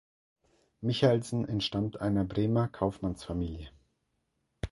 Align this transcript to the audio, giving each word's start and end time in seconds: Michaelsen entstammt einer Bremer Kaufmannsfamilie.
Michaelsen 0.81 1.47
entstammt 1.47 2.01
einer 2.01 2.25
Bremer 2.25 2.67
Kaufmannsfamilie. 2.67 3.69